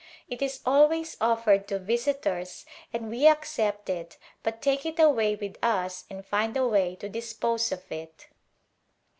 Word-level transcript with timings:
It 0.27 0.41
is 0.41 0.61
always 0.65 1.15
offered 1.21 1.67
to 1.67 1.77
visitors, 1.77 2.65
and 2.91 3.07
we 3.07 3.27
accept 3.27 3.87
it, 3.87 4.17
but 4.41 4.59
take 4.59 4.83
it 4.83 4.97
away 4.97 5.35
with 5.35 5.57
us 5.61 6.05
and 6.09 6.25
find 6.25 6.57
a 6.57 6.65
way 6.67 6.95
to 6.95 7.07
dispose 7.07 7.71
of 7.71 7.83
it. 7.91 8.25